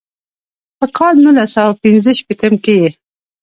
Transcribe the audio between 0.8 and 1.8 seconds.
کال نولس سوه